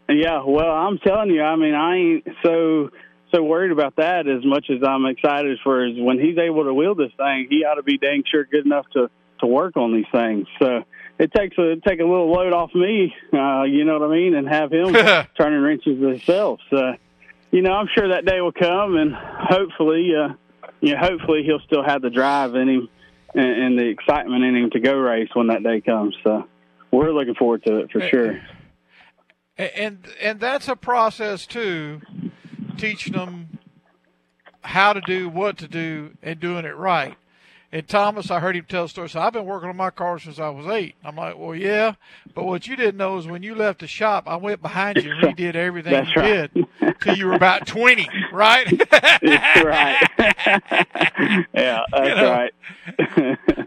[0.09, 2.89] Yeah, well, I'm telling you, I mean, I ain't so
[3.31, 6.73] so worried about that as much as I'm excited for is when he's able to
[6.73, 9.93] wheel this thing, he ought to be dang sure good enough to to work on
[9.93, 10.47] these things.
[10.57, 10.83] So
[11.19, 14.35] it takes a take a little load off me, uh, you know what I mean,
[14.35, 14.93] and have him
[15.37, 16.59] turning wrenches himself.
[16.69, 16.93] So,
[17.51, 20.33] you know, I'm sure that day will come, and hopefully, uh,
[20.81, 22.89] you know, hopefully he'll still have the drive in him
[23.35, 26.15] and, and the excitement in him to go race when that day comes.
[26.23, 26.47] So,
[26.91, 28.41] we're looking forward to it for sure.
[29.59, 32.01] And and that's a process too
[32.77, 33.59] teaching them
[34.61, 37.15] how to do what to do and doing it right
[37.71, 40.17] and thomas i heard him tell a story so i've been working on my car
[40.17, 41.93] since i was eight i'm like well yeah
[42.33, 45.11] but what you didn't know is when you left the shop i went behind you
[45.11, 46.53] and redid everything That's you right.
[46.53, 46.67] did
[47.01, 48.65] till you were about 20 right
[49.63, 49.97] right.
[51.53, 52.53] yeah, that's You know, right.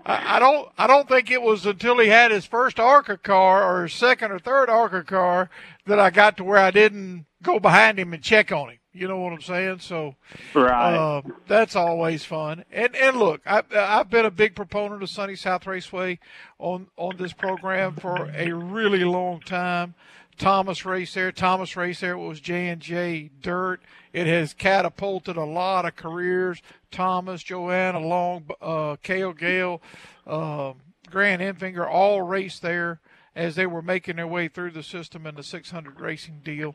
[0.07, 3.62] I, I don't I don't think it was until he had his first ARCA car
[3.64, 5.50] or his second or third ARCA car
[5.87, 8.79] that I got to where I didn't go behind him and check on him.
[8.95, 9.79] You know what I'm saying?
[9.79, 10.16] So
[10.55, 10.95] Right.
[10.95, 12.64] uh, that's always fun.
[12.71, 16.18] And and look, I I've been a big proponent of Sunny South Raceway
[16.59, 19.95] on on this program for a really long time.
[20.39, 21.33] Thomas race there.
[21.33, 23.80] Thomas race there was J and J Dirt.
[24.12, 26.61] It has catapulted a lot of careers.
[26.91, 29.80] Thomas, Johanna Long, uh, Cale Gale,
[30.26, 30.74] uh,
[31.11, 33.01] Grant Enfinger all raced there
[33.35, 36.74] as they were making their way through the system in the 600 racing deal.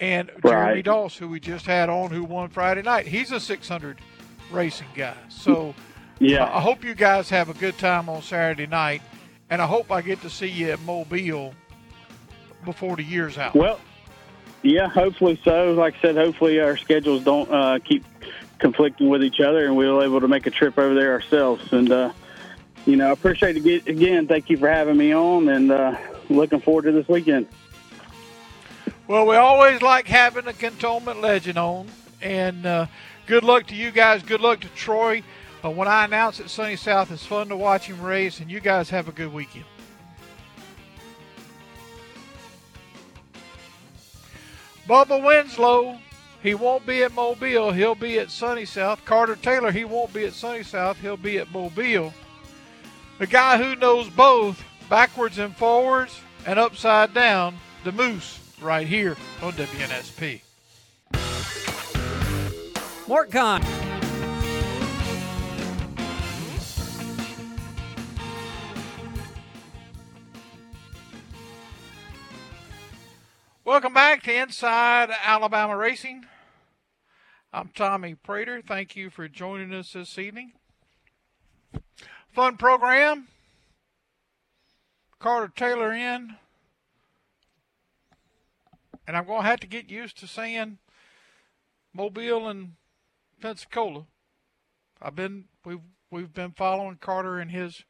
[0.00, 0.84] And Jeremy Right.
[0.84, 3.98] Doss, who we just had on, who won Friday night, he's a 600
[4.50, 5.14] racing guy.
[5.28, 5.74] So
[6.18, 6.44] Yeah.
[6.44, 9.02] I hope you guys have a good time on Saturday night,
[9.50, 11.54] and I hope I get to see you at Mobile
[12.64, 13.54] before the year's out.
[13.54, 13.78] Well,
[14.62, 15.72] yeah, hopefully so.
[15.72, 18.04] Like I said, hopefully our schedules don't uh, keep
[18.58, 21.72] conflicting with each other, and we'll able to make a trip over there ourselves.
[21.72, 22.12] And uh,
[22.86, 24.26] you know, I appreciate it again.
[24.26, 25.96] Thank you for having me on, and uh,
[26.28, 27.46] looking forward to this weekend.
[29.06, 31.88] Well, we always like having a cantonment legend on,
[32.22, 32.86] and uh,
[33.26, 34.22] good luck to you guys.
[34.22, 35.22] Good luck to Troy.
[35.64, 38.60] Uh, when I announce at Sunny South, it's fun to watch him race, and you
[38.60, 39.64] guys have a good weekend.
[44.88, 45.98] Bubba Winslow,
[46.42, 47.70] he won't be at Mobile.
[47.70, 49.04] He'll be at Sunny South.
[49.04, 50.98] Carter Taylor, he won't be at Sunny South.
[50.98, 52.12] He'll be at Mobile.
[53.20, 59.14] The guy who knows both backwards and forwards and upside down, the Moose, right here
[59.42, 60.40] on WNSP.
[63.06, 63.62] Mort Kahn.
[73.66, 76.24] Welcome back to Inside Alabama Racing.
[77.52, 78.66] I'm Tommy Praytor.
[78.66, 80.52] Thank you for joining us this evening.
[82.32, 83.28] Fun program.
[85.18, 86.36] Carter Taylor in.
[89.06, 90.78] And I'm going to have to get used to saying
[91.92, 92.72] Mobile and
[93.40, 94.06] Pensacola.
[95.02, 97.84] I've been we've we've been following Carter in his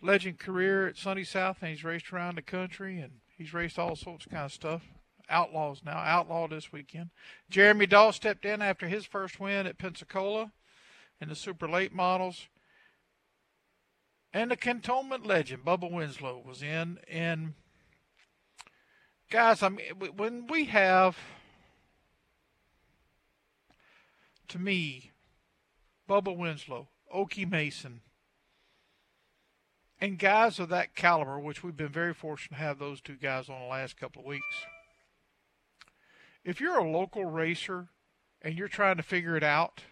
[0.00, 3.96] legend career at Sunny South and he's raced around the country and He's raced all
[3.96, 4.82] sorts of kind of stuff.
[5.28, 7.10] Outlaws now, outlaw this weekend.
[7.50, 10.52] Jeremy Doss stepped in after his first win at Pensacola
[11.20, 12.46] in the super late models.
[14.36, 16.98] And the cantonment legend, Bubba Winslow, was in.
[17.08, 17.54] And
[19.30, 21.16] guys, I mean, when we have,
[24.48, 25.12] to me,
[26.06, 28.02] Bubba Winslow, Okie Mason,
[30.02, 33.48] and guys of that caliber, which we've been very fortunate to have those two guys
[33.48, 34.44] on the last couple of weeks.
[36.44, 37.88] If you're a local racer
[38.42, 39.84] and you're trying to figure it out,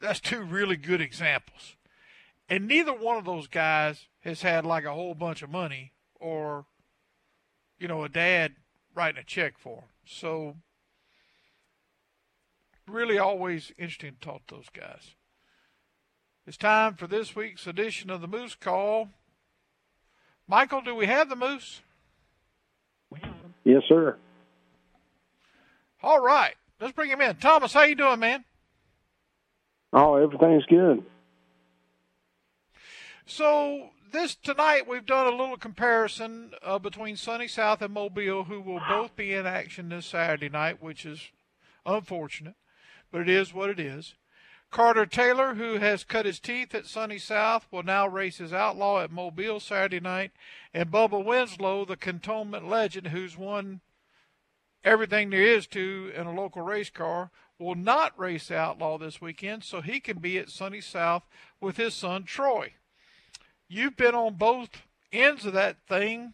[0.00, 1.76] that's two really good examples.
[2.48, 6.64] And neither one of those guys has had like a whole bunch of money or,
[7.78, 8.54] you know, a dad
[8.94, 9.88] writing a check for them.
[10.06, 10.56] So,
[12.86, 15.14] really always interesting to talk to those guys.
[16.46, 19.10] It's time for this week's edition of the Moose Call.
[20.46, 21.82] Michael, do we have the Moose?
[23.64, 24.16] Yes, sir.
[26.02, 27.36] All right, let's bring him in.
[27.36, 28.44] Thomas, how you doing, man?
[29.92, 31.04] Oh, everything's good.
[33.30, 38.58] So this tonight we've done a little comparison uh, between Sunny South and Mobile, who
[38.58, 41.28] will both be in action this Saturday night, which is
[41.84, 42.54] unfortunate,
[43.12, 44.14] but it is what it is.
[44.70, 49.02] Carter Taylor, who has cut his teeth at Sunny South, will now race his outlaw
[49.02, 50.32] at Mobile Saturday night.
[50.72, 53.82] And Bubba Winslow, the cantonment legend who's won
[54.82, 59.64] everything there is to in a local race car, will not race outlaw this weekend,
[59.64, 61.24] so he can be at Sunny South
[61.60, 62.72] with his son Troy.
[63.68, 64.70] You've been on both
[65.12, 66.32] ends of that thing.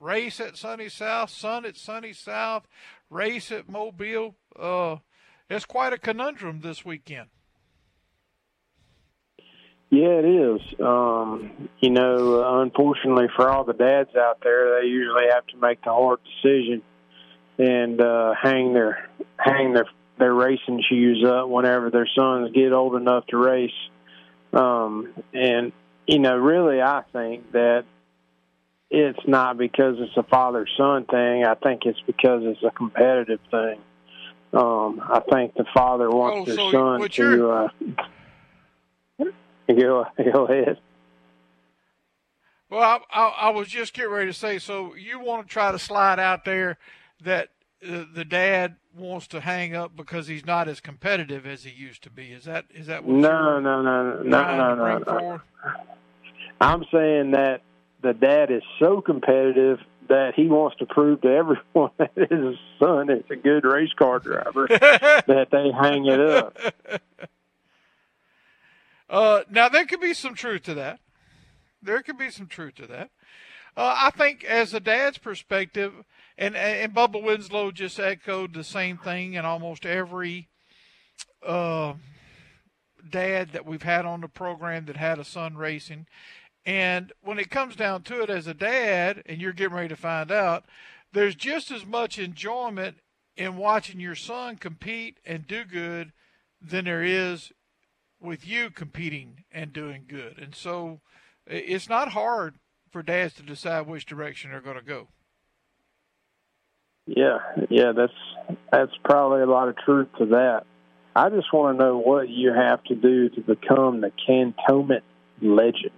[0.00, 2.68] Race at Sunny South, son at Sunny South,
[3.10, 4.36] race at Mobile.
[4.56, 4.96] Uh,
[5.50, 7.28] it's quite a conundrum this weekend.
[9.90, 10.60] Yeah, it is.
[10.80, 15.82] Um, you know, unfortunately for all the dads out there, they usually have to make
[15.82, 16.82] the hard decision
[17.58, 19.86] and uh, hang their hang their
[20.18, 23.70] their racing shoes up whenever their sons get old enough to race.
[24.52, 25.72] Um, and
[26.08, 27.84] you know, really, I think that
[28.90, 31.44] it's not because it's a father son thing.
[31.44, 33.78] I think it's because it's a competitive thing.
[34.54, 37.50] Um, I think the father wants oh, their so son to.
[37.50, 37.68] Uh,
[39.68, 40.78] Go, go ahead.
[42.70, 44.58] Well, I, I, I, was just getting ready to say.
[44.58, 46.78] So you want to try to slide out there
[47.22, 47.50] that
[47.80, 52.10] the dad wants to hang up because he's not as competitive as he used to
[52.10, 52.32] be.
[52.32, 53.16] Is that is that what?
[53.16, 55.40] No, no, no, no, no, no, no.
[56.60, 57.62] I'm saying that
[58.02, 63.10] the dad is so competitive that he wants to prove to everyone that his son
[63.10, 66.58] is a good race car driver that they hang it up.
[69.08, 71.00] Uh, now there could be some truth to that.
[71.82, 73.10] There could be some truth to that.
[73.76, 75.92] Uh, I think, as a dad's perspective,
[76.38, 80.48] and and Bubba Winslow just echoed the same thing in almost every
[81.44, 81.94] uh,
[83.10, 86.06] dad that we've had on the program that had a son racing.
[86.64, 89.96] And when it comes down to it, as a dad, and you're getting ready to
[89.96, 90.64] find out,
[91.12, 92.98] there's just as much enjoyment
[93.36, 96.12] in watching your son compete and do good
[96.60, 97.52] than there is
[98.20, 100.38] with you competing and doing good.
[100.38, 101.00] And so
[101.46, 102.56] it's not hard
[102.90, 105.08] for dads to decide which direction they're going to go.
[107.08, 107.38] Yeah,
[107.70, 108.12] yeah, that's
[108.70, 110.64] that's probably a lot of truth to that.
[111.16, 115.04] I just want to know what you have to do to become the cantonment
[115.40, 115.92] legend.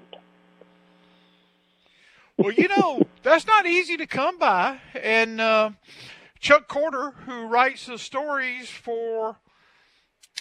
[2.36, 4.78] well, you know, that's not easy to come by.
[4.94, 5.70] And uh,
[6.38, 9.36] Chuck Corder, who writes the stories for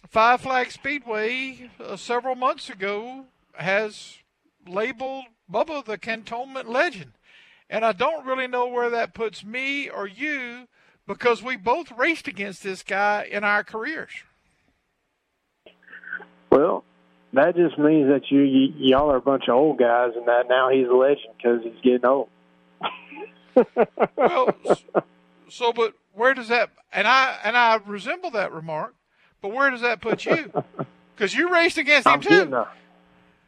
[0.08, 4.20] Five Flag Speedway uh, several months ago, has
[4.68, 7.14] labeled Bubba the cantonment legend.
[7.70, 10.68] And I don't really know where that puts me or you
[11.06, 14.12] because we both raced against this guy in our careers.
[16.52, 16.84] Well,
[17.34, 20.48] that just means that you, you y'all are a bunch of old guys, and that
[20.50, 22.30] now he's a legend because he's getting old.
[24.16, 24.56] well,
[25.50, 26.72] so but where does that?
[26.92, 28.96] And I and I resemble that remark,
[29.42, 30.52] but where does that put you?
[31.16, 32.30] Because you raced against him I'm too.
[32.30, 32.66] Getting, uh,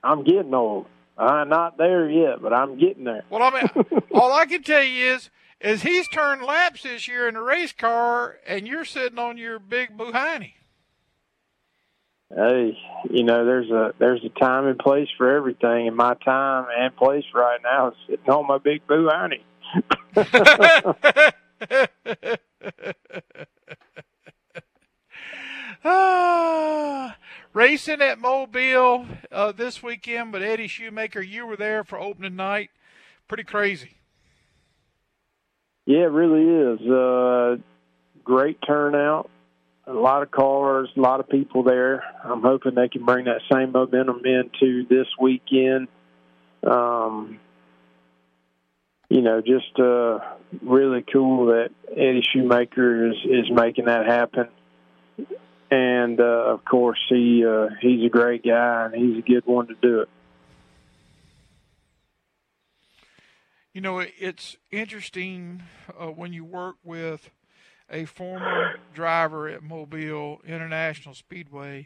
[0.04, 0.86] I'm getting old.
[1.18, 3.24] I'm not there yet, but I'm getting there.
[3.30, 7.28] Well, I mean, all I can tell you is, is he's turned laps this year
[7.28, 10.54] in a race car, and you're sitting on your big Buhani.
[12.34, 12.78] Hey,
[13.10, 16.96] you know, there's a there's a time and place for everything, and my time and
[16.96, 19.42] place right now is sitting on my big Buhani.
[25.84, 27.16] ah,
[27.54, 32.70] racing at Mobile uh, this weekend, but Eddie Shoemaker, you were there for opening night.
[33.28, 33.96] Pretty crazy.
[35.86, 36.90] Yeah, it really is.
[36.90, 37.58] Uh,
[38.24, 39.30] great turnout.
[39.88, 42.04] A lot of cars, a lot of people there.
[42.24, 45.88] I'm hoping they can bring that same momentum into this weekend.
[46.64, 47.40] Um,
[49.10, 50.20] you know, just uh,
[50.62, 54.48] really cool that Eddie Shoemaker is is making that happen.
[55.72, 59.68] And uh, of course, he uh, he's a great guy and he's a good one
[59.68, 60.10] to do it.
[63.74, 65.64] You know, it's interesting
[65.98, 67.30] uh, when you work with
[67.90, 71.86] a former driver at Mobile International Speedway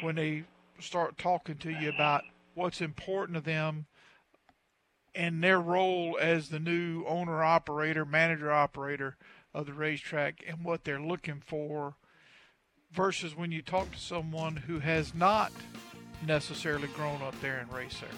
[0.00, 0.44] when they
[0.78, 2.22] start talking to you about
[2.54, 3.86] what's important to them
[5.12, 9.16] and their role as the new owner operator, manager operator
[9.52, 11.96] of the racetrack and what they're looking for
[12.94, 15.52] versus when you talk to someone who has not
[16.26, 18.10] necessarily grown up there and raced there.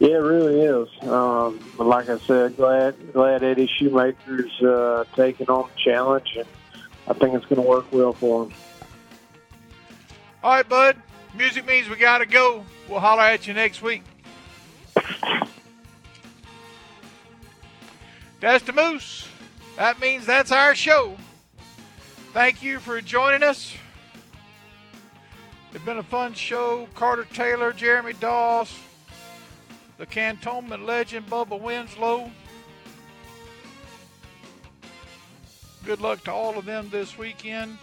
[0.00, 0.88] Yeah, it really is.
[1.08, 6.46] Um, but like I said, glad glad Eddie Shoemaker's uh, taking on the challenge, and
[7.08, 8.52] I think it's going to work well for him.
[10.42, 10.96] All right, bud.
[11.36, 12.64] Music means we got to go.
[12.88, 14.02] We'll holler at you next week.
[18.40, 19.26] That's the Moose.
[19.76, 21.16] That means that's our show.
[22.34, 23.74] Thank you for joining us.
[25.72, 26.86] It's been a fun show.
[26.94, 28.78] Carter Taylor, Jeremy Doss,
[29.96, 32.30] the cantonment legend Bubba Winslow.
[35.86, 37.78] Good luck to all of them this weekend.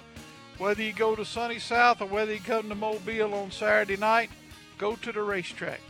[0.60, 4.30] Whether you go to Sunny South or whether you come to Mobile on Saturday night,
[4.78, 5.82] go to the racetrack.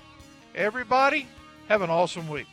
[0.55, 1.27] Everybody,
[1.67, 2.47] have an awesome week.